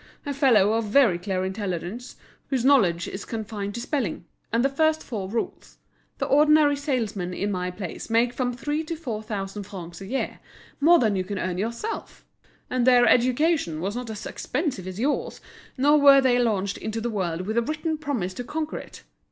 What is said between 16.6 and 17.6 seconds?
into the world with